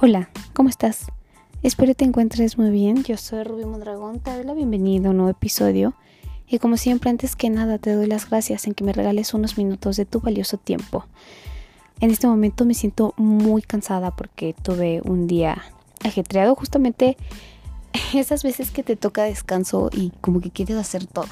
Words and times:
Hola, 0.00 0.30
¿cómo 0.52 0.68
estás? 0.68 1.06
Espero 1.64 1.92
te 1.92 2.04
encuentres 2.04 2.56
muy 2.56 2.70
bien. 2.70 3.02
Yo 3.02 3.16
soy 3.16 3.42
Rubí 3.42 3.64
Mondragón, 3.64 4.20
te 4.20 4.32
doy 4.32 4.44
la 4.44 4.54
bienvenida 4.54 5.08
a 5.08 5.10
un 5.10 5.16
nuevo 5.16 5.32
episodio. 5.32 5.92
Y 6.46 6.60
como 6.60 6.76
siempre, 6.76 7.10
antes 7.10 7.34
que 7.34 7.50
nada, 7.50 7.78
te 7.78 7.94
doy 7.94 8.06
las 8.06 8.30
gracias 8.30 8.68
en 8.68 8.74
que 8.74 8.84
me 8.84 8.92
regales 8.92 9.34
unos 9.34 9.58
minutos 9.58 9.96
de 9.96 10.04
tu 10.04 10.20
valioso 10.20 10.56
tiempo. 10.56 11.04
En 11.98 12.12
este 12.12 12.28
momento 12.28 12.64
me 12.64 12.74
siento 12.74 13.12
muy 13.16 13.60
cansada 13.60 14.14
porque 14.14 14.54
tuve 14.62 15.00
un 15.04 15.26
día 15.26 15.64
ajetreado, 16.04 16.54
justamente 16.54 17.16
esas 18.14 18.44
veces 18.44 18.70
que 18.70 18.84
te 18.84 18.94
toca 18.94 19.24
descanso 19.24 19.90
y 19.92 20.12
como 20.20 20.40
que 20.40 20.52
quieres 20.52 20.76
hacer 20.76 21.06
todo. 21.06 21.26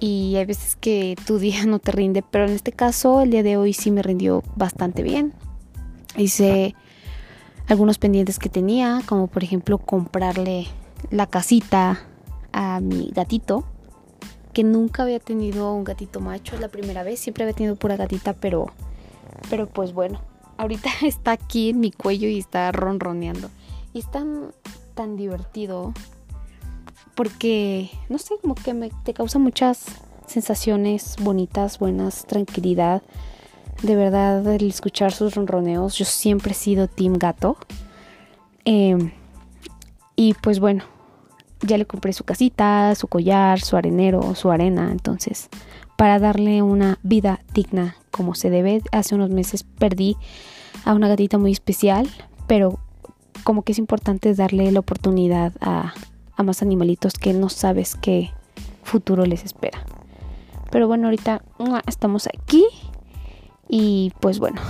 Y 0.00 0.36
hay 0.36 0.44
veces 0.44 0.76
que 0.76 1.16
tu 1.26 1.38
día 1.38 1.64
no 1.66 1.78
te 1.78 1.92
rinde, 1.92 2.22
pero 2.22 2.44
en 2.44 2.52
este 2.52 2.72
caso 2.72 3.22
el 3.22 3.30
día 3.30 3.42
de 3.42 3.56
hoy 3.56 3.72
sí 3.72 3.90
me 3.90 4.02
rindió 4.02 4.42
bastante 4.54 5.02
bien. 5.02 5.32
Hice 6.14 6.74
algunos 7.72 7.96
pendientes 7.96 8.38
que 8.38 8.50
tenía, 8.50 9.00
como 9.06 9.28
por 9.28 9.42
ejemplo 9.42 9.78
comprarle 9.78 10.66
la 11.10 11.26
casita 11.26 12.02
a 12.52 12.80
mi 12.80 13.10
gatito, 13.14 13.64
que 14.52 14.62
nunca 14.62 15.04
había 15.04 15.18
tenido 15.18 15.72
un 15.72 15.82
gatito 15.82 16.20
macho, 16.20 16.54
es 16.54 16.60
la 16.60 16.68
primera 16.68 17.02
vez, 17.02 17.18
siempre 17.18 17.44
había 17.44 17.54
tenido 17.54 17.76
pura 17.76 17.96
gatita, 17.96 18.34
pero 18.34 18.66
pero 19.48 19.66
pues 19.66 19.94
bueno, 19.94 20.20
ahorita 20.58 20.90
está 21.02 21.32
aquí 21.32 21.70
en 21.70 21.80
mi 21.80 21.90
cuello 21.90 22.28
y 22.28 22.38
está 22.38 22.70
ronroneando. 22.72 23.48
Y 23.94 24.00
es 24.00 24.10
tan 24.10 24.52
tan 24.94 25.16
divertido 25.16 25.94
porque 27.14 27.90
no 28.10 28.18
sé, 28.18 28.34
como 28.42 28.54
que 28.54 28.74
me 28.74 28.90
te 29.02 29.14
causa 29.14 29.38
muchas 29.38 29.86
sensaciones 30.26 31.16
bonitas, 31.20 31.78
buenas, 31.78 32.26
tranquilidad 32.26 33.02
de 33.82 33.96
verdad, 33.96 34.46
el 34.46 34.68
escuchar 34.68 35.12
sus 35.12 35.34
ronroneos, 35.34 35.96
yo 35.98 36.04
siempre 36.04 36.52
he 36.52 36.54
sido 36.54 36.86
Team 36.86 37.14
Gato. 37.14 37.56
Em, 38.64 39.10
y 40.14 40.34
pues 40.34 40.60
bueno, 40.60 40.84
ya 41.62 41.76
le 41.78 41.86
compré 41.86 42.12
su 42.12 42.22
casita, 42.22 42.94
su 42.94 43.08
collar, 43.08 43.60
su 43.60 43.76
arenero, 43.76 44.34
su 44.36 44.50
arena. 44.50 44.90
Entonces, 44.92 45.48
para 45.96 46.20
darle 46.20 46.62
una 46.62 46.98
vida 47.02 47.40
digna 47.52 47.96
como 48.12 48.34
se 48.34 48.50
debe, 48.50 48.82
hace 48.92 49.16
unos 49.16 49.30
meses 49.30 49.64
perdí 49.64 50.16
a 50.84 50.94
una 50.94 51.08
gatita 51.08 51.38
muy 51.38 51.50
especial, 51.50 52.08
pero 52.46 52.78
como 53.42 53.62
que 53.62 53.72
es 53.72 53.78
importante 53.78 54.32
darle 54.34 54.70
la 54.70 54.80
oportunidad 54.80 55.52
a, 55.60 55.94
a 56.36 56.42
más 56.44 56.62
animalitos 56.62 57.14
que 57.14 57.32
no 57.32 57.48
sabes 57.48 57.96
qué 57.96 58.30
futuro 58.84 59.26
les 59.26 59.44
espera. 59.44 59.84
Pero 60.70 60.86
bueno, 60.86 61.06
ahorita 61.06 61.42
estamos 61.86 62.28
aquí 62.28 62.64
y 63.74 64.12
pues 64.20 64.38
bueno, 64.38 64.60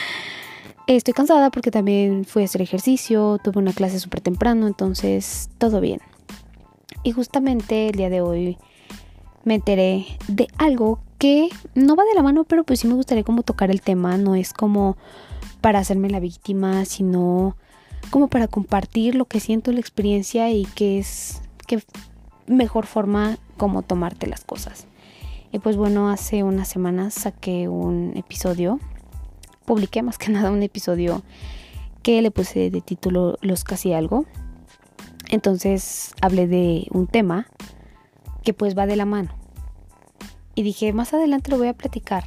estoy 0.86 1.12
cansada 1.12 1.50
porque 1.50 1.70
también 1.70 2.24
fui 2.24 2.40
a 2.40 2.46
hacer 2.46 2.62
ejercicio, 2.62 3.38
tuve 3.44 3.58
una 3.58 3.74
clase 3.74 4.00
súper 4.00 4.22
temprano, 4.22 4.66
entonces 4.66 5.50
todo 5.58 5.78
bien. 5.82 6.00
Y 7.02 7.12
justamente 7.12 7.90
el 7.90 7.96
día 7.96 8.08
de 8.08 8.22
hoy 8.22 8.56
me 9.44 9.56
enteré 9.56 10.06
de 10.26 10.48
algo 10.56 11.00
que 11.18 11.50
no 11.74 11.96
va 11.96 12.04
de 12.04 12.14
la 12.14 12.22
mano, 12.22 12.44
pero 12.44 12.64
pues 12.64 12.80
sí 12.80 12.88
me 12.88 12.94
gustaría 12.94 13.24
como 13.24 13.42
tocar 13.42 13.70
el 13.70 13.82
tema, 13.82 14.16
no 14.16 14.34
es 14.34 14.54
como 14.54 14.96
para 15.60 15.78
hacerme 15.78 16.08
la 16.08 16.18
víctima, 16.18 16.86
sino 16.86 17.58
como 18.08 18.28
para 18.28 18.48
compartir 18.48 19.16
lo 19.16 19.26
que 19.26 19.38
siento, 19.38 19.70
la 19.70 19.80
experiencia 19.80 20.50
y 20.50 20.64
que 20.64 20.98
es 20.98 21.42
que 21.66 21.82
mejor 22.46 22.86
forma 22.86 23.36
como 23.58 23.82
tomarte 23.82 24.26
las 24.26 24.44
cosas. 24.44 24.86
Y 25.52 25.58
pues 25.58 25.76
bueno, 25.76 26.10
hace 26.10 26.42
unas 26.42 26.68
semanas 26.68 27.14
saqué 27.14 27.68
un 27.68 28.16
episodio, 28.16 28.78
publiqué 29.64 30.02
más 30.02 30.18
que 30.18 30.28
nada 30.32 30.50
un 30.50 30.62
episodio 30.62 31.22
que 32.02 32.22
le 32.22 32.30
puse 32.30 32.70
de 32.70 32.80
título 32.80 33.36
Los 33.40 33.64
casi 33.64 33.92
algo. 33.92 34.26
Entonces 35.28 36.12
hablé 36.20 36.46
de 36.46 36.86
un 36.90 37.06
tema 37.06 37.46
que 38.42 38.52
pues 38.54 38.76
va 38.76 38.86
de 38.86 38.96
la 38.96 39.04
mano. 39.04 39.30
Y 40.54 40.62
dije, 40.62 40.92
más 40.92 41.14
adelante 41.14 41.50
lo 41.50 41.58
voy 41.58 41.68
a 41.68 41.74
platicar. 41.74 42.24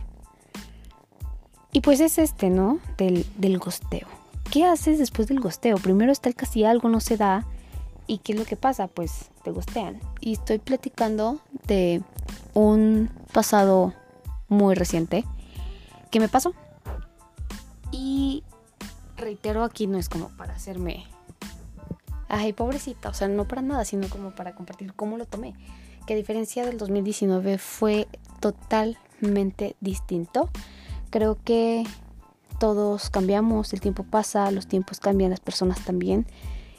Y 1.72 1.81
pues 1.81 2.00
es 2.00 2.18
este, 2.18 2.50
¿no? 2.50 2.80
Del, 2.98 3.25
del 3.38 3.58
gosteo. 3.58 4.08
¿Qué 4.52 4.66
haces 4.66 5.00
después 5.00 5.28
del 5.28 5.40
gosteo? 5.40 5.78
Primero 5.78 6.12
está 6.12 6.30
el 6.30 6.36
casi 6.36 6.64
algo, 6.64 6.88
no 6.88 7.00
se 7.00 7.18
da. 7.18 7.46
¿Y 8.06 8.19
qué 8.19 8.34
es 8.34 8.40
lo 8.40 8.46
que 8.46 8.56
pasa? 8.56 8.88
Pues 8.88 9.31
te 9.44 9.52
gustean. 9.52 10.00
Y 10.22 10.34
estoy 10.34 10.59
platicando 10.59 11.40
de 11.66 12.03
un 12.53 13.09
pasado 13.31 13.94
muy 14.47 14.75
reciente 14.75 15.25
que 16.12 16.19
me 16.19 16.30
pasó. 16.30 16.53
Y 17.91 18.44
reitero, 19.18 19.64
aquí 19.64 19.88
no 19.88 19.97
es 19.97 20.09
como 20.09 20.30
para 20.30 20.53
hacerme... 20.53 21.06
Ay, 22.30 22.53
pobrecita, 22.53 23.09
o 23.09 23.13
sea, 23.13 23.28
no 23.28 23.47
para 23.47 23.62
nada, 23.62 23.86
sino 23.86 24.09
como 24.09 24.31
para 24.31 24.56
compartir 24.56 24.94
cómo 24.94 25.18
lo 25.18 25.25
tomé. 25.25 25.53
Que 26.08 26.13
a 26.13 26.18
diferencia 26.18 26.66
del 26.66 26.78
2019 26.78 27.59
fue 27.59 28.08
totalmente 28.40 29.75
distinto. 29.81 30.50
Creo 31.12 31.38
que 31.44 31.86
todos 32.59 33.09
cambiamos, 33.09 33.74
el 33.74 33.81
tiempo 33.81 34.03
pasa, 34.03 34.50
los 34.50 34.68
tiempos 34.68 35.00
cambian, 35.00 35.30
las 35.30 35.40
personas 35.40 35.84
también. 35.86 36.25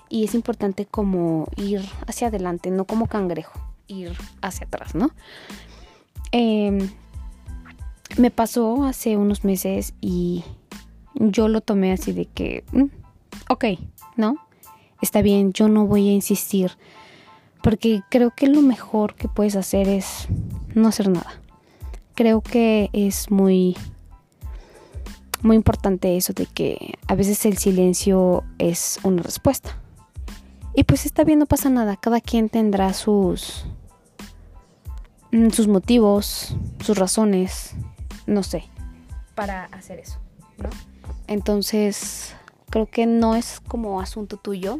Y 0.09 0.25
es 0.25 0.35
importante 0.35 0.87
como 0.87 1.47
ir 1.57 1.83
hacia 2.07 2.29
adelante, 2.29 2.71
no 2.71 2.85
como 2.85 3.07
cangrejo, 3.07 3.53
ir 3.87 4.13
hacia 4.43 4.67
atrás, 4.67 4.95
¿no? 4.95 5.11
Em, 6.33 6.91
me 8.19 8.31
pasó 8.31 8.85
hace 8.85 9.17
unos 9.17 9.45
meses 9.45 9.95
y 10.01 10.45
yo 11.15 11.49
lo 11.49 11.61
tomé 11.61 11.93
así 11.93 12.13
de 12.13 12.27
que, 12.27 12.65
mm, 12.73 12.85
ok, 13.51 13.65
¿no? 14.17 14.37
Está 15.01 15.23
bien, 15.23 15.53
yo 15.53 15.69
no 15.69 15.87
voy 15.87 16.09
a 16.09 16.13
insistir 16.13 16.73
porque 17.63 18.03
creo 18.11 18.31
que 18.31 18.47
lo 18.47 18.61
mejor 18.61 19.15
que 19.15 19.29
puedes 19.29 19.57
hacer 19.57 19.89
es 19.89 20.29
no 20.75 20.89
hacer 20.89 21.09
nada. 21.09 21.41
Creo 22.15 22.43
que 22.43 22.91
es 22.93 23.31
muy 23.31 23.77
muy 25.43 25.57
importante 25.57 26.17
eso 26.17 26.33
de 26.33 26.47
que 26.47 26.95
a 27.07 27.15
veces 27.15 27.45
el 27.45 27.59
silencio 27.59 28.45
es 28.59 28.99
una 29.03 29.23
respuesta. 29.23 29.79
Y 30.75 30.85
pues 30.85 31.07
está 31.07 31.25
bien, 31.25 31.39
no 31.39 31.47
pasa 31.47 31.71
nada, 31.71 31.97
cada 31.97 32.21
quien 32.21 32.49
tendrá 32.49 32.93
sus 32.93 33.65
Mm, 35.35 35.51
sus 35.51 35.67
motivos, 35.67 36.55
sus 36.79 36.97
razones, 36.97 37.73
no 38.29 38.45
sé, 38.45 38.67
para 39.35 39.65
hacer 39.65 39.99
eso, 39.99 40.21
¿no? 40.59 40.71
Entonces, 41.27 42.37
creo 42.71 42.87
que 42.87 43.07
no 43.07 43.35
es 43.35 43.59
como 43.67 44.01
asunto 44.01 44.37
tuyo. 44.37 44.79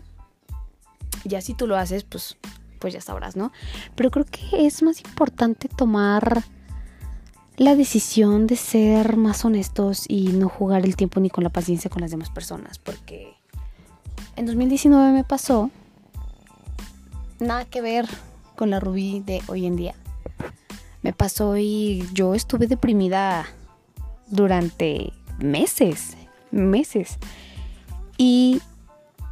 Ya 1.25 1.41
si 1.41 1.55
tú 1.55 1.67
lo 1.67 1.77
haces, 1.77 2.05
pues, 2.05 2.37
pues 2.79 2.95
ya 2.95 3.01
sabrás, 3.01 3.35
¿no? 3.35 3.51
Pero 3.97 4.13
creo 4.13 4.27
que 4.27 4.65
es 4.65 4.81
más 4.85 5.01
importante 5.01 5.69
tomar 5.69 6.45
la 7.57 7.75
decisión 7.75 8.47
de 8.47 8.55
ser 8.55 9.17
más 9.17 9.45
honestos 9.45 10.05
y 10.07 10.29
no 10.29 10.49
jugar 10.49 10.85
el 10.85 10.95
tiempo 10.95 11.19
ni 11.19 11.31
con 11.31 11.43
la 11.43 11.51
paciencia 11.51 11.91
con 11.91 12.01
las 12.01 12.13
demás 12.13 12.31
personas, 12.31 12.79
porque 12.79 13.35
en 14.37 14.47
2019 14.47 15.11
me 15.11 15.25
pasó 15.25 15.73
nada 17.41 17.65
que 17.65 17.81
ver 17.81 18.07
con 18.57 18.71
la 18.71 18.81
Rubí 18.81 19.21
de 19.21 19.43
hoy 19.49 19.67
en 19.67 19.77
día 19.77 19.95
me 21.05 21.13
pasó 21.13 21.59
y 21.59 22.03
yo 22.15 22.35
estuve 22.35 22.67
deprimida 22.67 23.47
durante 24.27 25.13
meses, 25.39 26.17
meses. 26.51 27.19
Y 28.17 28.63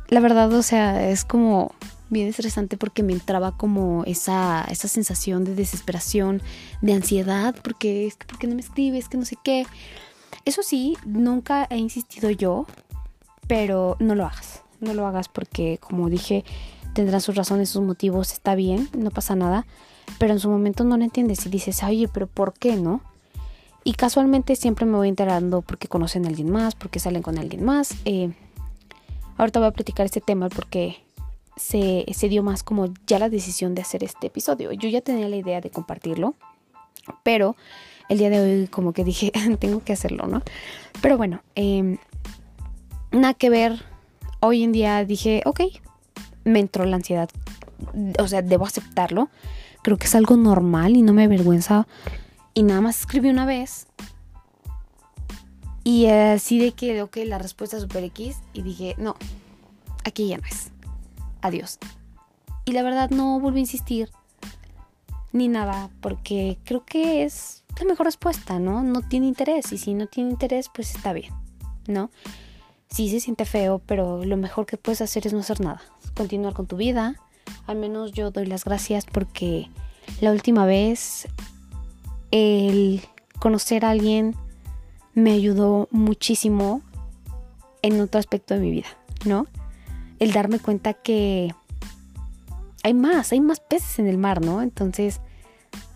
la 0.08 0.20
verdad, 0.20 0.52
o 0.52 0.62
sea, 0.62 1.08
es 1.08 1.24
como 1.24 1.74
bien 2.10 2.28
estresante 2.28 2.76
porque 2.76 3.02
me 3.02 3.14
entraba 3.14 3.56
como 3.56 4.04
esa, 4.04 4.66
esa 4.70 4.86
sensación 4.86 5.44
de 5.44 5.54
desesperación, 5.54 6.42
de 6.82 6.92
ansiedad, 6.92 7.54
porque 7.64 8.06
es 8.06 8.16
que 8.16 8.46
no 8.46 8.54
me 8.54 8.60
escribes, 8.60 9.08
que 9.08 9.16
no 9.16 9.24
sé 9.24 9.38
qué. 9.42 9.64
Eso 10.44 10.62
sí, 10.62 10.98
nunca 11.06 11.66
he 11.70 11.78
insistido 11.78 12.28
yo, 12.28 12.66
pero 13.48 13.96
no 13.98 14.14
lo 14.14 14.26
hagas. 14.26 14.62
No 14.80 14.92
lo 14.92 15.06
hagas 15.06 15.30
porque, 15.30 15.78
como 15.80 16.10
dije, 16.10 16.44
tendrán 16.92 17.20
sus 17.20 17.34
razones, 17.34 17.70
sus 17.70 17.82
motivos, 17.82 18.32
está 18.32 18.54
bien, 18.54 18.88
no 18.96 19.10
pasa 19.10 19.34
nada 19.34 19.66
pero 20.18 20.32
en 20.32 20.40
su 20.40 20.48
momento 20.48 20.84
no 20.84 20.96
lo 20.96 21.04
entiendes 21.04 21.44
y 21.46 21.48
dices, 21.48 21.82
oye, 21.82 22.08
pero 22.08 22.26
¿por 22.26 22.54
qué 22.54 22.76
no? 22.76 23.00
Y 23.84 23.94
casualmente 23.94 24.54
siempre 24.56 24.86
me 24.86 24.96
voy 24.96 25.08
enterando 25.08 25.62
porque 25.62 25.88
conocen 25.88 26.24
a 26.24 26.28
alguien 26.28 26.50
más, 26.50 26.74
porque 26.74 27.00
salen 27.00 27.22
con 27.22 27.38
alguien 27.38 27.64
más. 27.64 27.96
Eh, 28.04 28.32
ahorita 29.36 29.58
voy 29.58 29.68
a 29.68 29.72
platicar 29.72 30.06
este 30.06 30.20
tema 30.20 30.48
porque 30.48 31.02
se, 31.56 32.04
se 32.12 32.28
dio 32.28 32.42
más 32.42 32.62
como 32.62 32.92
ya 33.06 33.18
la 33.18 33.28
decisión 33.28 33.74
de 33.74 33.82
hacer 33.82 34.04
este 34.04 34.28
episodio. 34.28 34.70
Yo 34.72 34.88
ya 34.88 35.00
tenía 35.00 35.28
la 35.28 35.36
idea 35.36 35.60
de 35.60 35.70
compartirlo, 35.70 36.34
pero 37.24 37.56
el 38.08 38.18
día 38.18 38.30
de 38.30 38.40
hoy 38.40 38.68
como 38.68 38.92
que 38.92 39.02
dije, 39.02 39.32
tengo 39.58 39.82
que 39.82 39.92
hacerlo, 39.92 40.28
¿no? 40.28 40.42
Pero 41.00 41.16
bueno, 41.16 41.42
eh, 41.56 41.98
nada 43.10 43.34
que 43.34 43.50
ver. 43.50 43.84
Hoy 44.38 44.62
en 44.62 44.72
día 44.72 45.04
dije, 45.04 45.42
ok, 45.44 45.60
me 46.44 46.60
entró 46.60 46.84
la 46.84 46.96
ansiedad. 46.96 47.30
O 48.18 48.28
sea, 48.28 48.42
debo 48.42 48.66
aceptarlo 48.66 49.28
creo 49.82 49.98
que 49.98 50.06
es 50.06 50.14
algo 50.14 50.36
normal 50.36 50.96
y 50.96 51.02
no 51.02 51.12
me 51.12 51.24
avergüenza. 51.24 51.86
Y 52.54 52.62
nada 52.62 52.80
más 52.80 53.00
escribí 53.00 53.28
una 53.28 53.44
vez. 53.44 53.86
Y 55.84 56.06
así 56.06 56.58
de 56.58 56.72
que, 56.72 57.02
ok, 57.02 57.18
la 57.26 57.38
respuesta 57.38 57.76
es 57.76 57.82
super 57.82 58.04
X. 58.04 58.38
Y 58.52 58.62
dije, 58.62 58.94
no, 58.98 59.16
aquí 60.04 60.28
ya 60.28 60.38
no 60.38 60.46
es. 60.46 60.70
Adiós. 61.40 61.78
Y 62.64 62.72
la 62.72 62.82
verdad 62.82 63.10
no 63.10 63.40
volví 63.40 63.58
a 63.58 63.60
insistir 63.60 64.10
ni 65.32 65.48
nada, 65.48 65.90
porque 66.00 66.58
creo 66.64 66.84
que 66.84 67.24
es 67.24 67.64
la 67.80 67.86
mejor 67.86 68.06
respuesta, 68.06 68.58
¿no? 68.58 68.82
No 68.82 69.00
tiene 69.00 69.26
interés. 69.26 69.72
Y 69.72 69.78
si 69.78 69.94
no 69.94 70.06
tiene 70.06 70.30
interés, 70.30 70.70
pues 70.72 70.94
está 70.94 71.12
bien, 71.12 71.32
¿no? 71.88 72.10
Sí 72.90 73.08
se 73.08 73.18
siente 73.18 73.46
feo, 73.46 73.80
pero 73.84 74.24
lo 74.24 74.36
mejor 74.36 74.66
que 74.66 74.76
puedes 74.76 75.00
hacer 75.00 75.26
es 75.26 75.32
no 75.32 75.40
hacer 75.40 75.60
nada. 75.60 75.80
Continuar 76.14 76.54
con 76.54 76.66
tu 76.66 76.76
vida. 76.76 77.16
Al 77.66 77.76
menos 77.76 78.12
yo 78.12 78.30
doy 78.30 78.46
las 78.46 78.64
gracias 78.64 79.06
porque 79.06 79.68
la 80.20 80.32
última 80.32 80.66
vez 80.66 81.28
el 82.30 83.02
conocer 83.38 83.84
a 83.84 83.90
alguien 83.90 84.34
me 85.14 85.32
ayudó 85.32 85.88
muchísimo 85.90 86.82
en 87.82 88.00
otro 88.00 88.18
aspecto 88.18 88.54
de 88.54 88.60
mi 88.60 88.70
vida, 88.70 88.88
¿no? 89.24 89.46
El 90.18 90.32
darme 90.32 90.58
cuenta 90.58 90.94
que 90.94 91.54
hay 92.82 92.94
más, 92.94 93.32
hay 93.32 93.40
más 93.40 93.60
peces 93.60 93.98
en 93.98 94.06
el 94.06 94.18
mar, 94.18 94.44
¿no? 94.44 94.62
Entonces, 94.62 95.20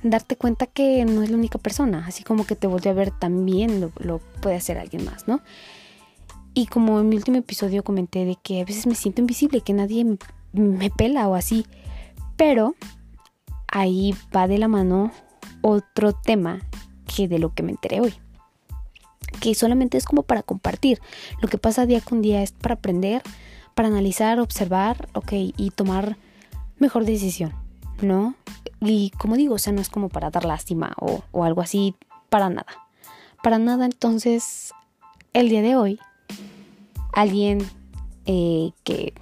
darte 0.02 0.36
cuenta 0.36 0.66
que 0.66 1.04
no 1.04 1.22
es 1.22 1.30
la 1.30 1.36
única 1.36 1.58
persona, 1.58 2.04
así 2.06 2.22
como 2.22 2.46
que 2.46 2.56
te 2.56 2.66
volví 2.66 2.88
a 2.88 2.92
ver 2.92 3.10
también 3.10 3.80
lo, 3.80 4.18
puede 4.40 4.56
hacer 4.56 4.78
alguien 4.78 5.04
más, 5.04 5.26
¿no? 5.26 5.40
Y 6.58 6.68
como 6.68 6.98
en 7.00 7.10
mi 7.10 7.16
último 7.16 7.36
episodio 7.36 7.84
comenté 7.84 8.24
de 8.24 8.38
que 8.42 8.62
a 8.62 8.64
veces 8.64 8.86
me 8.86 8.94
siento 8.94 9.20
invisible, 9.20 9.60
que 9.60 9.74
nadie 9.74 10.06
me, 10.54 10.90
pela 10.90 11.28
o 11.28 11.34
así, 11.34 11.66
pero 12.38 12.74
ahí 13.68 14.14
va 14.34 14.48
de 14.48 14.56
la 14.56 14.66
mano 14.66 15.12
otro 15.60 16.14
tema 16.14 16.60
que 17.14 17.28
de 17.28 17.38
lo 17.38 17.52
que 17.52 17.62
me 17.62 17.72
enteré 17.72 18.00
hoy 18.00 18.14
que 19.38 19.54
solamente 19.54 19.98
es 19.98 20.06
como 20.06 20.22
para 20.22 20.42
compartir. 20.42 20.98
Lo 21.42 21.48
que 21.48 21.58
pasa 21.58 21.84
día 21.84 22.00
con 22.00 22.22
día 22.22 22.42
es 22.42 22.52
para 22.52 22.76
aprender, 22.76 23.22
para 23.74 23.88
analizar, 23.88 24.40
observar, 24.40 25.10
ok, 25.12 25.32
y 25.32 25.72
tomar 25.74 26.16
mejor 26.78 27.04
decisión, 27.04 27.52
¿no? 28.00 28.34
Y 28.80 29.10
como 29.18 29.36
digo, 29.36 29.56
o 29.56 29.58
sea, 29.58 29.74
no 29.74 29.82
es 29.82 29.90
como 29.90 30.08
para 30.08 30.30
dar 30.30 30.46
lástima 30.46 30.94
o, 30.98 31.44
algo 31.44 31.60
así, 31.60 31.94
para 32.30 32.48
nada. 32.48 32.88
Para 33.42 33.58
nada, 33.58 33.84
entonces, 33.84 34.72
el 35.34 35.50
día 35.50 35.60
de 35.60 35.76
hoy, 35.76 36.00
alguien 37.16 37.66
eh, 38.26 38.72
que 38.84 39.14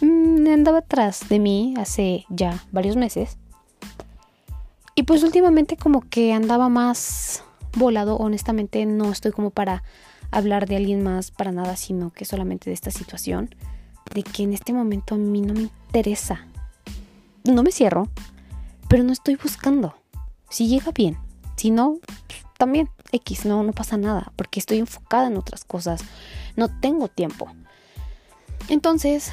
mm, 0.00 0.46
andaba 0.46 0.78
atrás 0.78 1.28
de 1.28 1.38
mí 1.40 1.74
hace 1.76 2.24
ya 2.28 2.64
varios 2.70 2.96
meses, 2.96 3.38
y 4.94 5.02
pues 5.02 5.22
últimamente 5.22 5.76
como 5.76 6.00
que 6.00 6.32
andaba 6.32 6.70
más 6.70 7.44
volado, 7.76 8.16
honestamente 8.16 8.86
no 8.86 9.10
estoy 9.10 9.32
como 9.32 9.50
para 9.50 9.82
hablar 10.30 10.66
de 10.66 10.76
alguien 10.76 11.02
más 11.02 11.30
para 11.30 11.52
nada, 11.52 11.76
sino 11.76 12.12
que 12.12 12.24
solamente 12.24 12.70
de 12.70 12.74
esta 12.74 12.90
situación, 12.90 13.54
de 14.14 14.22
que 14.22 14.44
en 14.44 14.54
este 14.54 14.72
momento 14.72 15.16
a 15.16 15.18
mí 15.18 15.42
no 15.42 15.54
me 15.54 15.62
interesa. 15.62 16.46
No 17.44 17.62
me 17.62 17.72
cierro, 17.72 18.08
pero 18.88 19.02
no 19.02 19.12
estoy 19.12 19.36
buscando. 19.36 19.94
Si 20.48 20.68
llega 20.68 20.92
bien, 20.92 21.18
si 21.56 21.70
no, 21.70 21.98
también 22.56 22.90
X, 23.12 23.44
no, 23.44 23.62
no 23.62 23.72
pasa 23.72 23.96
nada, 23.96 24.32
porque 24.36 24.60
estoy 24.60 24.78
enfocada 24.78 25.26
en 25.26 25.36
otras 25.36 25.64
cosas, 25.64 26.02
no 26.56 26.68
tengo 26.68 27.08
tiempo. 27.08 27.48
Entonces, 28.68 29.30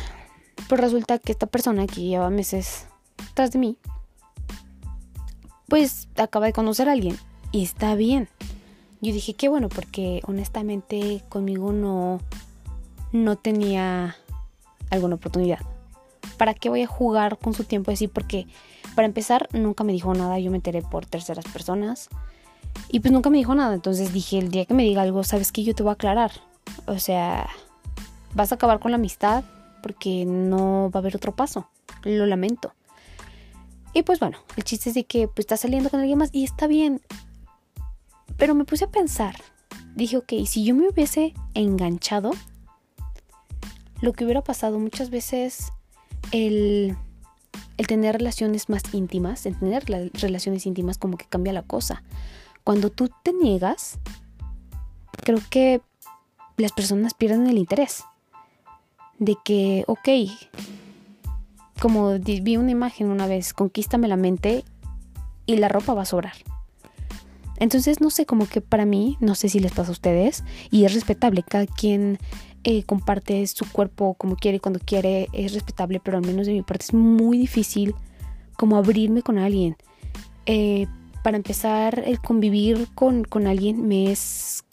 pues 0.67 0.79
resulta 0.79 1.19
que 1.19 1.31
esta 1.31 1.47
persona 1.47 1.87
que 1.87 2.01
lleva 2.01 2.29
meses 2.29 2.87
tras 3.33 3.51
de 3.51 3.59
mí, 3.59 3.77
pues 5.67 6.07
acaba 6.17 6.45
de 6.45 6.53
conocer 6.53 6.89
a 6.89 6.91
alguien 6.91 7.17
y 7.51 7.63
está 7.63 7.95
bien. 7.95 8.29
Yo 9.01 9.11
dije, 9.11 9.33
qué 9.33 9.49
bueno, 9.49 9.69
porque 9.69 10.21
honestamente 10.27 11.23
conmigo 11.29 11.73
no, 11.73 12.21
no 13.11 13.37
tenía 13.37 14.15
alguna 14.89 15.15
oportunidad. 15.15 15.59
¿Para 16.37 16.53
qué 16.53 16.69
voy 16.69 16.83
a 16.83 16.87
jugar 16.87 17.37
con 17.37 17.53
su 17.53 17.63
tiempo 17.63 17.91
así? 17.91 18.07
Porque 18.07 18.47
para 18.95 19.05
empezar 19.05 19.49
nunca 19.51 19.83
me 19.83 19.93
dijo 19.93 20.13
nada, 20.13 20.39
yo 20.39 20.51
me 20.51 20.57
enteré 20.57 20.81
por 20.81 21.05
terceras 21.05 21.45
personas. 21.45 22.09
Y 22.89 22.99
pues 22.99 23.11
nunca 23.11 23.29
me 23.29 23.37
dijo 23.37 23.55
nada, 23.55 23.73
entonces 23.73 24.13
dije, 24.13 24.37
el 24.37 24.49
día 24.49 24.65
que 24.65 24.73
me 24.73 24.83
diga 24.83 25.01
algo, 25.01 25.23
sabes 25.23 25.51
que 25.51 25.63
yo 25.63 25.73
te 25.73 25.83
voy 25.83 25.91
a 25.91 25.93
aclarar. 25.93 26.31
O 26.85 26.99
sea, 26.99 27.49
vas 28.33 28.51
a 28.51 28.55
acabar 28.55 28.79
con 28.79 28.91
la 28.91 28.95
amistad 28.95 29.43
porque 29.81 30.25
no 30.25 30.89
va 30.93 30.99
a 30.99 31.01
haber 31.01 31.15
otro 31.15 31.35
paso. 31.35 31.69
Lo 32.03 32.25
lamento. 32.25 32.73
Y 33.93 34.03
pues 34.03 34.19
bueno, 34.19 34.37
el 34.55 34.63
chiste 34.63 34.89
es 34.89 34.95
de 34.95 35.05
que 35.05 35.27
pues 35.27 35.39
está 35.39 35.57
saliendo 35.57 35.89
con 35.89 35.99
alguien 35.99 36.17
más 36.17 36.29
y 36.31 36.43
está 36.43 36.67
bien. 36.67 37.01
Pero 38.37 38.55
me 38.55 38.65
puse 38.65 38.85
a 38.85 38.91
pensar, 38.91 39.35
dije, 39.95 40.17
ok, 40.17 40.33
si 40.45 40.63
yo 40.63 40.73
me 40.73 40.87
hubiese 40.89 41.33
enganchado, 41.53 42.31
lo 44.01 44.13
que 44.13 44.23
hubiera 44.25 44.41
pasado 44.41 44.79
muchas 44.79 45.09
veces, 45.11 45.71
el, 46.31 46.97
el 47.77 47.87
tener 47.87 48.17
relaciones 48.17 48.67
más 48.69 48.81
íntimas, 48.93 49.45
el 49.45 49.57
tener 49.57 49.85
relaciones 49.85 50.65
íntimas 50.65 50.97
como 50.97 51.17
que 51.17 51.25
cambia 51.25 51.53
la 51.53 51.61
cosa. 51.61 52.03
Cuando 52.63 52.89
tú 52.89 53.09
te 53.23 53.33
niegas, 53.33 53.99
creo 55.23 55.39
que 55.49 55.81
las 56.57 56.71
personas 56.71 57.13
pierden 57.13 57.47
el 57.47 57.57
interés. 57.57 58.03
De 59.19 59.35
que, 59.43 59.83
ok, 59.87 60.09
como 61.79 62.17
vi 62.19 62.57
una 62.57 62.71
imagen 62.71 63.09
una 63.09 63.27
vez, 63.27 63.53
conquístame 63.53 64.07
la 64.07 64.17
mente 64.17 64.63
y 65.45 65.57
la 65.57 65.67
ropa 65.67 65.93
va 65.93 66.03
a 66.03 66.05
sobrar. 66.05 66.33
Entonces, 67.57 68.01
no 68.01 68.09
sé, 68.09 68.25
como 68.25 68.47
que 68.47 68.61
para 68.61 68.85
mí, 68.85 69.17
no 69.19 69.35
sé 69.35 69.49
si 69.49 69.59
les 69.59 69.71
pasa 69.71 69.89
a 69.89 69.91
ustedes, 69.91 70.43
y 70.71 70.85
es 70.85 70.93
respetable, 70.93 71.43
cada 71.43 71.65
quien 71.65 72.17
eh, 72.63 72.83
comparte 72.83 73.45
su 73.47 73.69
cuerpo 73.71 74.15
como 74.15 74.35
quiere, 74.35 74.59
cuando 74.59 74.79
quiere, 74.79 75.27
es 75.33 75.53
respetable, 75.53 75.99
pero 75.99 76.17
al 76.17 76.25
menos 76.25 76.47
de 76.47 76.53
mi 76.53 76.61
parte 76.61 76.85
es 76.85 76.93
muy 76.93 77.37
difícil 77.37 77.95
como 78.57 78.77
abrirme 78.77 79.21
con 79.21 79.37
alguien. 79.37 79.75
Eh, 80.45 80.87
para 81.23 81.37
empezar, 81.37 82.03
el 82.05 82.19
convivir 82.19 82.87
con, 82.93 83.23
con 83.23 83.47
alguien 83.47 83.87
me 83.87 84.11
es 84.11 84.63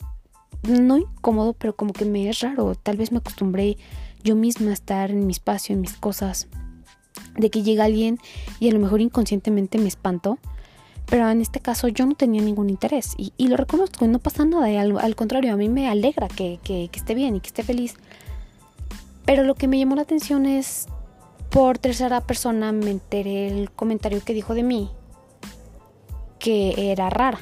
no 0.63 0.97
incómodo, 0.97 1.53
pero 1.53 1.75
como 1.75 1.93
que 1.93 2.05
me 2.05 2.29
es 2.29 2.41
raro. 2.41 2.75
Tal 2.75 2.97
vez 2.97 3.11
me 3.11 3.17
acostumbré 3.17 3.77
yo 4.23 4.35
misma 4.35 4.69
a 4.69 4.73
estar 4.73 5.09
en 5.09 5.25
mi 5.25 5.31
espacio, 5.31 5.73
en 5.73 5.81
mis 5.81 5.93
cosas. 5.93 6.47
De 7.35 7.49
que 7.49 7.63
llega 7.63 7.85
alguien 7.85 8.19
y 8.59 8.69
a 8.69 8.73
lo 8.73 8.79
mejor 8.79 9.01
inconscientemente 9.01 9.77
me 9.77 9.87
espanto 9.87 10.37
pero 11.11 11.29
en 11.29 11.41
este 11.41 11.59
caso 11.59 11.89
yo 11.89 12.05
no 12.05 12.15
tenía 12.15 12.41
ningún 12.41 12.69
interés 12.69 13.15
y, 13.17 13.33
lo 13.49 13.57
reconozco 13.57 14.07
no 14.07 14.19
pasa 14.19 14.45
nada. 14.45 14.71
Y 14.71 14.77
al, 14.77 15.15
contrario, 15.17 15.51
a 15.51 15.57
mí 15.57 15.67
me 15.67 15.89
alegra 15.89 16.29
que, 16.29 16.57
esté 16.93 17.13
bien 17.15 17.35
y 17.35 17.41
que 17.41 17.47
esté 17.47 17.63
feliz. 17.63 17.95
Pero 19.25 19.43
lo 19.43 19.55
que 19.55 19.67
me 19.67 19.77
llamó 19.77 19.97
la 19.97 20.03
atención 20.03 20.45
es, 20.45 20.87
por 21.49 21.77
tercera 21.77 22.21
persona 22.21 22.71
me 22.71 22.91
enteré 22.91 23.49
el 23.49 23.71
comentario 23.71 24.23
que 24.23 24.33
dijo 24.33 24.53
de 24.53 24.63
mí, 24.63 24.89
que 26.41 26.91
era 26.91 27.09
rara. 27.09 27.39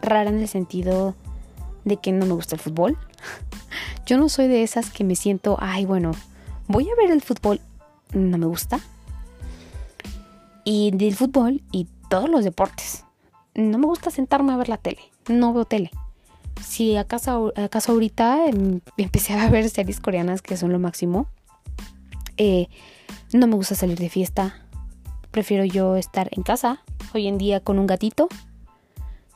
Rara 0.00 0.30
en 0.30 0.38
el 0.38 0.48
sentido 0.48 1.14
de 1.84 1.96
que 1.96 2.12
no 2.12 2.24
me 2.24 2.32
gusta 2.32 2.54
el 2.54 2.60
fútbol. 2.60 2.96
Yo 4.06 4.16
no 4.16 4.28
soy 4.28 4.48
de 4.48 4.62
esas 4.62 4.90
que 4.90 5.04
me 5.04 5.16
siento, 5.16 5.58
ay, 5.60 5.84
bueno, 5.84 6.12
voy 6.68 6.88
a 6.88 6.94
ver 6.94 7.10
el 7.10 7.20
fútbol, 7.20 7.60
no 8.14 8.38
me 8.38 8.46
gusta. 8.46 8.80
Y 10.64 10.92
del 10.92 11.14
fútbol 11.14 11.62
y 11.72 11.88
todos 12.08 12.30
los 12.30 12.44
deportes. 12.44 13.04
No 13.54 13.78
me 13.78 13.86
gusta 13.86 14.10
sentarme 14.10 14.52
a 14.52 14.56
ver 14.56 14.68
la 14.68 14.76
tele, 14.76 15.00
no 15.28 15.52
veo 15.52 15.64
tele. 15.64 15.90
Si 16.64 16.96
acaso, 16.96 17.52
acaso 17.56 17.92
ahorita 17.92 18.46
em, 18.46 18.80
empecé 18.96 19.34
a 19.34 19.50
ver 19.50 19.68
series 19.68 20.00
coreanas 20.00 20.42
que 20.42 20.56
son 20.56 20.72
lo 20.72 20.78
máximo, 20.78 21.26
eh, 22.36 22.68
no 23.32 23.46
me 23.46 23.56
gusta 23.56 23.74
salir 23.74 23.98
de 23.98 24.08
fiesta. 24.08 24.62
Prefiero 25.30 25.64
yo 25.64 25.96
estar 25.96 26.28
en 26.32 26.42
casa, 26.42 26.82
hoy 27.14 27.26
en 27.26 27.38
día 27.38 27.60
con 27.60 27.78
un 27.78 27.86
gatito 27.86 28.28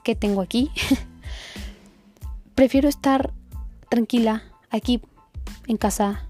que 0.05 0.15
tengo 0.15 0.41
aquí. 0.41 0.71
Prefiero 2.55 2.89
estar 2.89 3.33
tranquila 3.89 4.43
aquí 4.71 5.03
en 5.67 5.77
casa, 5.77 6.29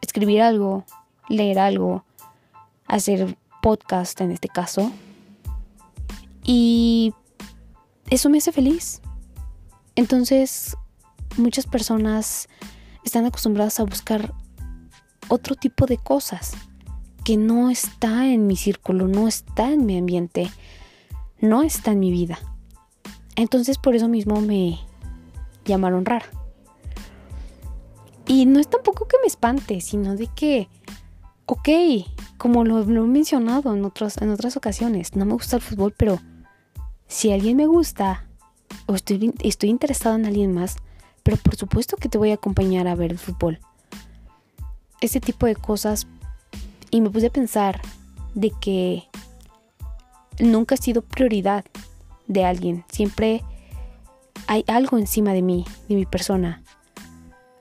escribir 0.00 0.42
algo, 0.42 0.84
leer 1.28 1.58
algo, 1.58 2.04
hacer 2.86 3.36
podcast 3.60 4.20
en 4.20 4.32
este 4.32 4.48
caso, 4.48 4.92
y 6.44 7.14
eso 8.10 8.28
me 8.28 8.38
hace 8.38 8.52
feliz. 8.52 9.00
Entonces, 9.94 10.76
muchas 11.36 11.66
personas 11.66 12.48
están 13.04 13.26
acostumbradas 13.26 13.78
a 13.80 13.84
buscar 13.84 14.34
otro 15.28 15.54
tipo 15.54 15.86
de 15.86 15.98
cosas 15.98 16.52
que 17.24 17.36
no 17.36 17.70
está 17.70 18.28
en 18.28 18.46
mi 18.46 18.56
círculo, 18.56 19.08
no 19.08 19.28
está 19.28 19.70
en 19.70 19.86
mi 19.86 19.98
ambiente, 19.98 20.50
no 21.40 21.62
está 21.62 21.92
en 21.92 22.00
mi 22.00 22.10
vida. 22.10 22.38
Entonces 23.36 23.78
por 23.78 23.94
eso 23.94 24.08
mismo 24.08 24.40
me 24.40 24.78
llamaron 25.64 26.04
rara. 26.04 26.26
Y 28.26 28.46
no 28.46 28.60
es 28.60 28.68
tampoco 28.68 29.06
que 29.06 29.16
me 29.20 29.26
espante, 29.26 29.80
sino 29.80 30.16
de 30.16 30.28
que, 30.28 30.68
ok, 31.46 31.68
como 32.38 32.64
lo, 32.64 32.80
he 32.80 33.06
mencionado 33.06 33.74
en, 33.74 33.84
otros, 33.84 34.16
en 34.18 34.30
otras 34.30 34.56
ocasiones, 34.56 35.16
no 35.16 35.24
me 35.24 35.32
gusta 35.32 35.56
el 35.56 35.62
fútbol, 35.62 35.94
pero 35.96 36.20
si 37.08 37.32
alguien 37.32 37.56
me 37.56 37.66
gusta 37.66 38.26
o 38.86 38.94
estoy, 38.94 39.34
estoy 39.42 39.70
interesado 39.70 40.16
en 40.16 40.26
alguien 40.26 40.52
más, 40.52 40.76
pero 41.22 41.36
por 41.36 41.56
supuesto 41.56 41.96
que 41.96 42.08
te 42.08 42.18
voy 42.18 42.30
a 42.30 42.34
acompañar 42.34 42.88
a 42.88 42.94
ver 42.94 43.12
el 43.12 43.18
fútbol. 43.18 43.60
Ese 45.00 45.20
tipo 45.20 45.46
de 45.46 45.56
cosas. 45.56 46.06
Y 46.92 47.00
me 47.00 47.10
puse 47.10 47.26
a 47.26 47.30
pensar 47.30 47.80
de 48.34 48.50
que 48.60 49.08
nunca 50.38 50.76
he 50.76 50.78
sido 50.78 51.02
prioridad 51.02 51.64
de 52.28 52.44
alguien. 52.44 52.84
Siempre 52.92 53.42
hay 54.46 54.62
algo 54.68 54.98
encima 54.98 55.32
de 55.32 55.42
mí, 55.42 55.64
de 55.88 55.96
mi 55.96 56.06
persona. 56.06 56.62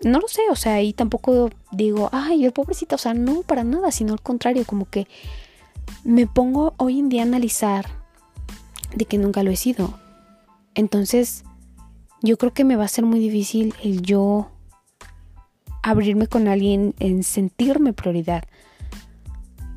No 0.03 0.19
lo 0.19 0.27
sé, 0.27 0.41
o 0.51 0.55
sea, 0.55 0.81
y 0.81 0.93
tampoco 0.93 1.49
digo, 1.71 2.09
ay, 2.11 2.45
el 2.45 2.51
pobrecito, 2.51 2.95
o 2.95 2.99
sea, 2.99 3.13
no 3.13 3.41
para 3.41 3.63
nada, 3.63 3.91
sino 3.91 4.13
al 4.13 4.21
contrario, 4.21 4.65
como 4.65 4.85
que 4.89 5.07
me 6.03 6.27
pongo 6.27 6.73
hoy 6.77 6.99
en 6.99 7.09
día 7.09 7.21
a 7.21 7.25
analizar 7.25 7.85
de 8.95 9.05
que 9.05 9.17
nunca 9.17 9.43
lo 9.43 9.51
he 9.51 9.55
sido. 9.55 9.93
Entonces, 10.75 11.43
yo 12.21 12.37
creo 12.37 12.53
que 12.53 12.65
me 12.65 12.75
va 12.75 12.85
a 12.85 12.89
ser 12.89 13.05
muy 13.05 13.19
difícil 13.19 13.73
el 13.83 14.01
yo 14.01 14.49
abrirme 15.83 16.27
con 16.27 16.47
alguien 16.47 16.93
en 16.99 17.23
sentirme 17.23 17.93
prioridad. 17.93 18.43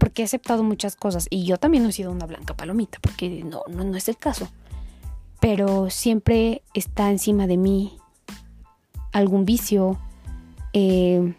Porque 0.05 0.21
he 0.21 0.25
aceptado 0.27 0.63
muchas 0.63 0.97
cosas 0.97 1.29
y 1.31 1.47
yo 1.47 1.57
también 1.57 1.87
he 1.87 1.91
sido 1.91 2.13
una 2.13 2.27
blanca 2.27 2.53
palomita, 2.55 2.99
porque 3.01 3.43
no, 3.43 3.63
no, 3.71 3.85
no 3.85 3.97
es 3.97 4.07
el 4.11 4.19
caso. 4.19 4.49
Pero 5.41 5.89
siempre 5.89 6.61
está 6.75 7.11
encima 7.11 7.47
de 7.47 7.57
mí 7.57 7.97
algún 9.13 9.47
vicio, 9.47 9.99
eh, 10.75 11.35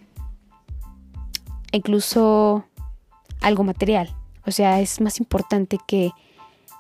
incluso 1.73 2.65
algo 3.39 3.63
material. 3.63 4.15
O 4.47 4.51
sea, 4.51 4.81
es 4.81 4.99
más 4.99 5.19
importante 5.19 5.77
que 5.85 6.09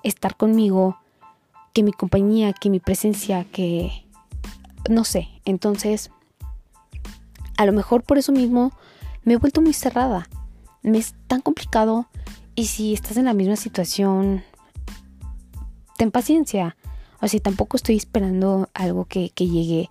estar 0.01 0.35
conmigo, 0.35 0.97
que 1.71 1.83
mi 1.83 1.91
compañía, 1.91 2.51
que 2.53 2.71
mi 2.71 2.79
presencia, 2.79 3.43
que 3.43 4.07
no 4.89 5.03
sé. 5.03 5.27
Entonces, 5.45 6.09
a 7.57 7.65
lo 7.67 7.73
mejor 7.73 8.01
por 8.01 8.17
eso 8.17 8.31
mismo 8.31 8.71
me 9.23 9.33
he 9.33 9.37
vuelto 9.37 9.61
muy 9.61 9.73
cerrada. 9.73 10.27
Me 10.85 10.99
es 10.99 11.15
tan 11.27 11.41
complicado 11.41 12.07
y 12.53 12.67
si 12.67 12.93
estás 12.93 13.17
en 13.17 13.25
la 13.25 13.33
misma 13.33 13.55
situación, 13.55 14.43
ten 15.97 16.11
paciencia. 16.11 16.77
O 17.21 17.27
sea, 17.27 17.39
tampoco 17.39 17.75
estoy 17.75 17.95
esperando 17.95 18.69
algo 18.73 19.05
que, 19.05 19.31
que 19.31 19.47
llegue. 19.47 19.89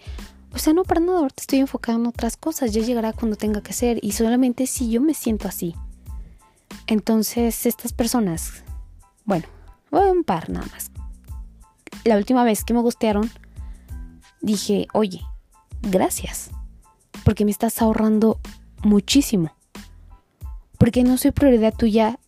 O 0.52 0.58
sea, 0.58 0.72
no 0.72 0.84
para 0.84 1.00
nada, 1.00 1.18
ahorita 1.18 1.40
estoy 1.40 1.58
enfocada 1.58 1.98
en 1.98 2.06
otras 2.06 2.36
cosas. 2.36 2.72
Ya 2.72 2.80
llegará 2.80 3.12
cuando 3.12 3.36
tenga 3.36 3.60
que 3.60 3.72
ser. 3.72 3.98
Y 4.02 4.12
solamente 4.12 4.68
si 4.68 4.88
yo 4.88 5.00
me 5.00 5.14
siento 5.14 5.48
así. 5.48 5.74
Entonces, 6.86 7.66
estas 7.66 7.92
personas, 7.92 8.62
bueno, 9.24 9.46
un 9.90 10.24
par 10.24 10.48
nada 10.48 10.66
más. 10.72 10.90
La 12.04 12.16
última 12.16 12.44
vez 12.44 12.64
que 12.64 12.74
me 12.74 12.80
gustearon, 12.80 13.30
dije, 14.42 14.86
oye, 14.92 15.22
gracias. 15.82 16.50
Porque 17.24 17.44
me 17.44 17.50
estás 17.50 17.82
ahorrando 17.82 18.38
muchísimo. 18.82 19.52
Porque 20.84 21.02
no 21.02 21.16
soy 21.16 21.30
prioridad 21.30 21.72
tuya 21.72 22.18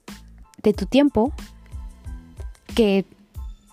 de 0.62 0.72
tu 0.72 0.86
tiempo. 0.86 1.30
Que 2.74 3.04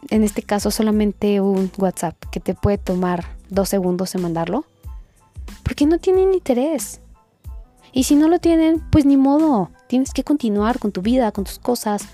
en 0.10 0.26
este 0.26 0.44
caso 0.44 0.72
solamente 0.72 1.40
un 1.40 1.72
WhatsApp 1.78 2.18
que 2.34 2.42
te 2.42 2.54
puede 2.54 2.78
tomar 2.78 3.24
dos 3.48 3.70
segundos 3.70 4.14
en 4.14 4.24
mandarlo. 4.24 4.66
Porque 5.64 5.86
no 5.86 6.00
tienen 6.00 6.34
interés. 6.34 7.00
Y 7.94 8.04
si 8.04 8.16
no 8.16 8.28
lo 8.28 8.40
tienen, 8.40 8.84
pues 8.92 9.06
ni 9.06 9.16
modo. 9.16 9.72
Tienes 9.88 10.12
que 10.12 10.26
continuar 10.26 10.80
con 10.80 10.92
tu 10.92 11.02
vida, 11.02 11.32
con 11.32 11.46
tus 11.46 11.60
cosas, 11.60 12.10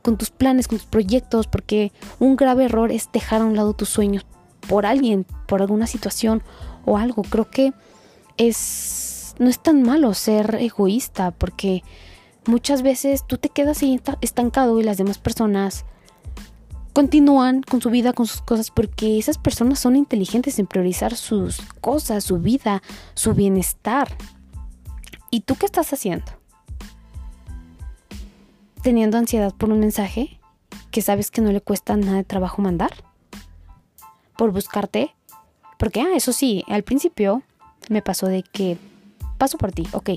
con 0.00 0.16
tus 0.16 0.30
planes, 0.30 0.66
con 0.66 0.78
tus 0.78 0.86
proyectos, 0.86 1.46
porque 1.46 1.92
un 2.20 2.36
grave 2.36 2.64
error 2.64 2.90
es 2.90 3.12
dejar 3.12 3.42
a 3.42 3.44
un 3.44 3.54
lado 3.54 3.74
tus 3.74 3.90
sueños 3.90 4.24
por 4.66 4.86
alguien, 4.86 5.26
por 5.46 5.60
alguna 5.60 5.86
situación 5.86 6.42
o 6.86 6.96
algo. 6.96 7.22
Creo 7.22 7.50
que 7.50 7.74
es 8.38 9.34
no 9.38 9.48
es 9.48 9.58
tan 9.58 9.82
malo 9.82 10.14
ser 10.14 10.56
egoísta, 10.60 11.30
porque 11.32 11.82
muchas 12.46 12.82
veces 12.82 13.24
tú 13.26 13.38
te 13.38 13.48
quedas 13.48 13.82
ahí 13.82 14.00
estancado 14.20 14.78
y 14.80 14.84
las 14.84 14.98
demás 14.98 15.18
personas 15.18 15.84
continúan 16.92 17.62
con 17.62 17.82
su 17.82 17.90
vida, 17.90 18.12
con 18.12 18.26
sus 18.26 18.40
cosas, 18.40 18.70
porque 18.70 19.18
esas 19.18 19.36
personas 19.36 19.80
son 19.80 19.96
inteligentes 19.96 20.58
en 20.58 20.66
priorizar 20.66 21.16
sus 21.16 21.60
cosas, 21.80 22.24
su 22.24 22.38
vida, 22.38 22.82
su 23.14 23.34
bienestar. 23.34 24.16
¿Y 25.30 25.40
tú 25.40 25.56
qué 25.56 25.66
estás 25.66 25.92
haciendo? 25.92 26.26
¿Teniendo 28.82 29.18
ansiedad 29.18 29.52
por 29.52 29.70
un 29.70 29.80
mensaje 29.80 30.38
que 30.92 31.02
sabes 31.02 31.32
que 31.32 31.40
no 31.40 31.50
le 31.50 31.60
cuesta 31.60 31.96
nada 31.96 32.18
de 32.18 32.24
trabajo 32.24 32.62
mandar? 32.62 32.92
¿Por 34.36 34.52
buscarte? 34.52 35.14
Porque, 35.78 36.00
ah, 36.00 36.14
eso 36.14 36.32
sí, 36.32 36.64
al 36.68 36.84
principio 36.84 37.42
me 37.88 38.02
pasó 38.02 38.28
de 38.28 38.44
que 38.44 38.78
paso 39.36 39.58
por 39.58 39.72
ti, 39.72 39.88
ok. 39.92 40.10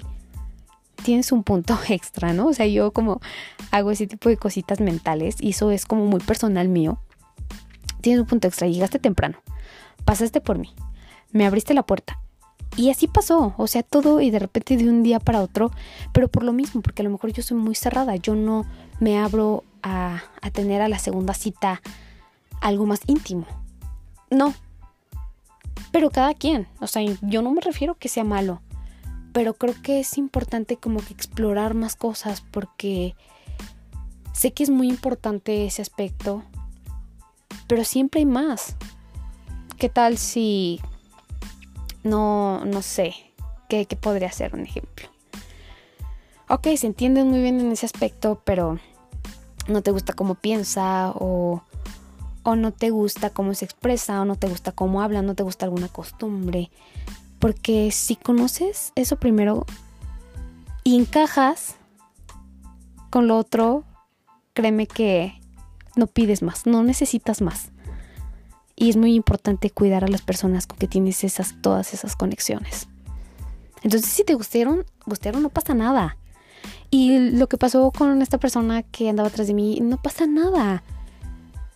Tienes 1.08 1.32
un 1.32 1.44
punto 1.44 1.80
extra, 1.88 2.34
¿no? 2.34 2.48
O 2.48 2.54
sea, 2.54 2.68
yo 2.68 2.92
como 2.92 3.22
hago 3.72 3.92
ese 3.92 4.08
tipo 4.08 4.28
de 4.28 4.36
cositas 4.36 4.82
mentales 4.82 5.38
y 5.40 5.52
eso 5.52 5.72
es 5.72 5.86
como 5.86 6.06
muy 6.06 6.20
personal 6.20 6.68
mío. 6.68 7.00
Tienes 8.02 8.20
un 8.20 8.28
punto 8.28 8.50
extra, 8.50 8.68
llegaste 8.68 9.00
temprano, 9.00 9.38
pasaste 10.04 10.42
por 10.42 10.58
mí, 10.58 10.74
me 11.32 11.46
abriste 11.46 11.74
la 11.74 11.84
puerta, 11.84 12.20
y 12.76 12.90
así 12.90 13.08
pasó, 13.08 13.54
o 13.56 13.68
sea, 13.68 13.84
todo 13.84 14.20
y 14.20 14.32
de 14.32 14.40
repente 14.40 14.76
de 14.76 14.90
un 14.90 15.02
día 15.02 15.22
para 15.22 15.42
otro, 15.42 15.72
pero 16.12 16.28
por 16.28 16.44
lo 16.44 16.52
mismo, 16.52 16.82
porque 16.82 17.04
a 17.04 17.06
lo 17.06 17.10
mejor 17.10 17.32
yo 17.32 17.42
soy 17.42 17.56
muy 17.56 17.74
cerrada, 17.74 18.18
yo 18.18 18.36
no 18.36 18.66
me 19.00 19.18
abro 19.18 19.64
a, 19.82 20.24
tener 20.52 20.82
a 20.82 20.90
la 20.90 21.00
segunda 21.00 21.34
cita 21.34 21.82
algo 22.60 22.86
más 22.86 23.00
íntimo. 23.08 23.46
No. 24.30 24.54
Pero 25.94 26.10
cada 26.10 26.34
quien, 26.34 26.68
o 26.82 26.88
sea, 26.88 27.02
yo 27.22 27.42
no 27.42 27.52
me 27.52 27.62
refiero 27.62 27.96
que 27.96 28.10
sea 28.10 28.26
malo, 28.26 28.62
pero 29.38 29.54
creo 29.54 29.76
que 29.84 30.00
es 30.00 30.18
importante 30.18 30.78
como 30.78 31.00
que 31.00 31.14
explorar 31.14 31.76
más 31.76 31.96
cosas 31.96 32.42
porque 32.42 33.16
sé 34.34 34.52
que 34.52 34.64
es 34.64 34.72
muy 34.72 34.90
importante 34.90 35.68
ese 35.68 35.84
aspecto, 35.84 36.42
pero 37.68 37.84
siempre 37.84 38.22
hay 38.22 38.26
más. 38.26 38.76
¿Qué 39.78 39.90
tal 39.90 40.18
si 40.18 40.82
no, 42.04 42.66
no 42.66 42.82
sé, 42.82 43.14
¿qué, 43.70 43.86
podría 44.02 44.32
ser 44.32 44.56
un 44.56 44.62
ejemplo? 44.62 45.08
Ok, 46.50 46.70
se 46.76 46.88
entienden 46.88 47.30
muy 47.30 47.40
bien 47.40 47.60
en 47.60 47.72
ese 47.72 47.86
aspecto, 47.86 48.42
pero 48.44 48.80
no 49.68 49.84
te 49.84 49.92
gusta 49.92 50.14
cómo 50.14 50.34
piensa 50.34 51.12
o, 51.12 51.62
o 52.42 52.56
no 52.56 52.72
te 52.72 52.90
gusta 52.90 53.30
cómo 53.30 53.54
se 53.54 53.66
expresa 53.66 54.20
o 54.20 54.26
no 54.26 54.36
te 54.36 54.48
gusta 54.48 54.72
cómo 54.72 55.04
habla, 55.04 55.22
no 55.22 55.36
te 55.36 55.44
gusta 55.44 55.68
alguna 55.68 55.90
costumbre. 55.90 56.72
Porque 57.40 57.92
si 57.92 58.16
conoces 58.16 58.92
eso 58.96 59.18
primero 59.18 59.66
y 60.84 60.98
encajas 60.98 61.76
con 63.10 63.28
lo 63.28 63.38
otro, 63.38 63.84
créeme 64.54 64.88
que 64.88 65.40
no 65.96 66.08
pides 66.08 66.42
más, 66.42 66.66
no 66.66 66.84
necesitas 66.84 67.42
más. 67.42 67.72
Y 68.76 68.90
es 68.90 68.98
muy 68.98 69.16
importante 69.16 69.72
cuidar 69.72 70.04
a 70.04 70.08
las 70.08 70.22
personas 70.22 70.68
con 70.68 70.78
que 70.78 70.88
tienes 70.88 71.24
esas, 71.24 71.56
todas 71.62 71.94
esas 71.94 72.16
conexiones. 72.16 72.88
Entonces, 73.82 74.10
si 74.10 74.24
te 74.24 74.36
gustaron, 74.36 74.86
gustaron, 75.06 75.42
no 75.42 75.50
pasa 75.50 75.74
nada. 75.74 76.18
Y 76.90 77.18
lo 77.32 77.48
que 77.48 77.58
pasó 77.58 77.92
con 77.92 78.22
esta 78.22 78.38
persona 78.38 78.84
que 78.84 79.10
andaba 79.10 79.30
atrás 79.30 79.48
de 79.48 79.54
mí, 79.54 79.80
no 79.82 80.02
pasa 80.02 80.26
nada. 80.28 80.84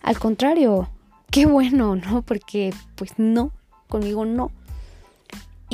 Al 0.02 0.18
contrario, 0.18 0.88
qué 1.30 1.46
bueno, 1.46 1.96
¿no? 1.96 2.22
Porque, 2.22 2.72
pues 2.94 3.18
no, 3.18 3.52
conmigo 3.88 4.24
no. 4.24 4.50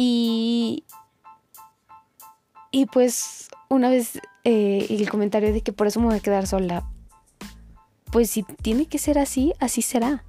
Y. 0.01 0.85
Y 2.71 2.87
pues, 2.87 3.49
una 3.69 3.89
vez 3.89 4.21
eh, 4.45 4.87
el 4.91 5.11
comentario 5.11 5.53
de 5.53 5.63
que 5.63 5.73
por 5.73 5.87
eso 5.87 6.01
me 6.01 6.07
voy 6.07 6.17
a 6.17 6.21
quedar 6.21 6.47
sola. 6.47 6.89
Pues 8.13 8.31
si 8.31 8.43
tiene 8.43 8.87
que 8.87 8.99
ser 8.99 9.19
así, 9.19 9.53
así 9.59 9.83
será 9.83 10.25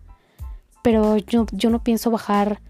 pero 0.82 1.18
yo, 1.18 1.46
yo 1.52 1.70
no 1.70 1.84
pienso 1.84 2.12
bajar 2.12 2.62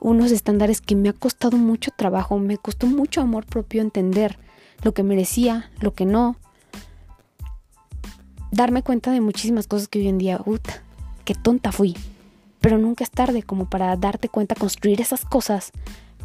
unos 0.00 0.30
estándares 0.30 0.80
que 0.80 0.94
me 0.94 1.08
ha 1.08 1.12
costado 1.12 1.56
mucho 1.56 1.90
trabajo, 1.96 2.38
me 2.38 2.58
costó 2.58 2.86
mucho 2.86 3.20
amor 3.20 3.46
propio 3.46 3.82
entender 3.82 4.38
lo 4.82 4.92
que 4.92 5.02
merecía, 5.02 5.70
lo 5.80 5.94
que 5.94 6.06
no. 6.06 6.36
Darme 8.50 8.82
cuenta 8.82 9.10
de 9.10 9.20
muchísimas 9.20 9.66
cosas 9.66 9.88
que 9.88 9.98
hoy 9.98 10.08
en 10.08 10.18
día, 10.18 10.38
puta, 10.38 10.82
qué 11.24 11.34
tonta 11.34 11.72
fui. 11.72 11.96
Pero 12.60 12.78
nunca 12.78 13.04
es 13.04 13.10
tarde 13.10 13.42
como 13.42 13.68
para 13.68 13.94
darte 13.96 14.28
cuenta, 14.28 14.54
construir 14.54 15.00
esas 15.00 15.24
cosas, 15.24 15.72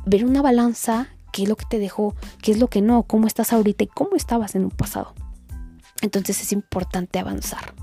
ver 0.05 0.25
una 0.25 0.41
balanza, 0.41 1.07
qué 1.31 1.43
es 1.43 1.49
lo 1.49 1.55
que 1.55 1.65
te 1.65 1.79
dejó, 1.79 2.15
qué 2.41 2.51
es 2.51 2.59
lo 2.59 2.67
que 2.67 2.81
no, 2.81 3.03
cómo 3.03 3.27
estás 3.27 3.53
ahorita 3.53 3.83
y 3.83 3.87
cómo 3.87 4.15
estabas 4.15 4.55
en 4.55 4.65
un 4.65 4.71
pasado. 4.71 5.13
Entonces 6.01 6.41
es 6.41 6.51
importante 6.51 7.19
avanzar. 7.19 7.73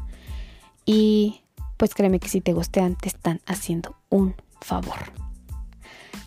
Y 0.85 1.43
pues 1.77 1.95
créeme 1.95 2.19
que 2.19 2.29
si 2.29 2.41
te 2.41 2.53
gustean 2.53 2.97
te 2.97 3.09
están 3.09 3.41
haciendo 3.47 3.97
un 4.11 4.35
favor. 4.61 5.13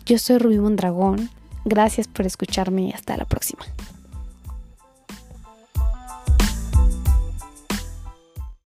Yo 0.06 0.18
soy 0.18 0.38
Rubí 0.38 0.58
Mondragón, 0.58 1.30
gracias 1.64 2.08
por 2.08 2.26
escucharme 2.26 2.82
y 2.82 2.92
hasta 2.92 3.16
la 3.16 3.24
próxima. 3.24 3.64